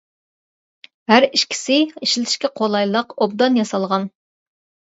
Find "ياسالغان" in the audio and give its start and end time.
3.63-4.09